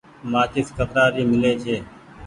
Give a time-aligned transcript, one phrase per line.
[0.31, 1.77] مآچيس ڪترآ ري ميلي ڇي۔